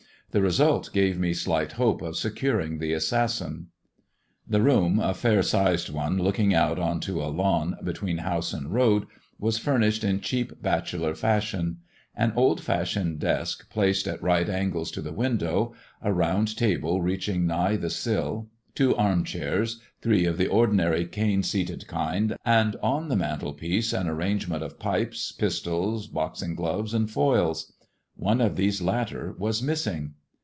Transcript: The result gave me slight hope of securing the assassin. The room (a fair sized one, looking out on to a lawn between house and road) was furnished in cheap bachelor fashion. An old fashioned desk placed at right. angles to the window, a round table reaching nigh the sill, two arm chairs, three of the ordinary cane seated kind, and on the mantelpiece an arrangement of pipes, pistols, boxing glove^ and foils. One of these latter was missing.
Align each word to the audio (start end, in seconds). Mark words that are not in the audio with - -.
The 0.33 0.41
result 0.41 0.91
gave 0.93 1.19
me 1.19 1.33
slight 1.33 1.73
hope 1.73 2.01
of 2.01 2.15
securing 2.15 2.77
the 2.77 2.93
assassin. 2.93 3.67
The 4.47 4.61
room 4.61 4.97
(a 4.97 5.13
fair 5.13 5.43
sized 5.43 5.89
one, 5.89 6.17
looking 6.17 6.53
out 6.53 6.79
on 6.79 7.01
to 7.01 7.21
a 7.21 7.27
lawn 7.27 7.75
between 7.83 8.19
house 8.19 8.53
and 8.53 8.71
road) 8.73 9.07
was 9.37 9.57
furnished 9.57 10.05
in 10.05 10.21
cheap 10.21 10.61
bachelor 10.61 11.15
fashion. 11.15 11.79
An 12.15 12.31
old 12.37 12.61
fashioned 12.61 13.19
desk 13.19 13.69
placed 13.69 14.07
at 14.07 14.23
right. 14.23 14.47
angles 14.49 14.89
to 14.91 15.01
the 15.01 15.11
window, 15.11 15.73
a 16.01 16.13
round 16.13 16.55
table 16.55 17.01
reaching 17.01 17.45
nigh 17.45 17.75
the 17.75 17.89
sill, 17.89 18.47
two 18.73 18.95
arm 18.95 19.25
chairs, 19.25 19.81
three 20.01 20.23
of 20.23 20.37
the 20.37 20.47
ordinary 20.47 21.05
cane 21.05 21.43
seated 21.43 21.87
kind, 21.89 22.37
and 22.45 22.77
on 22.81 23.09
the 23.09 23.17
mantelpiece 23.17 23.91
an 23.91 24.07
arrangement 24.07 24.63
of 24.63 24.79
pipes, 24.79 25.33
pistols, 25.33 26.07
boxing 26.07 26.55
glove^ 26.55 26.93
and 26.93 27.11
foils. 27.11 27.73
One 28.15 28.39
of 28.39 28.55
these 28.55 28.81
latter 28.81 29.35
was 29.37 29.61
missing. 29.61 30.13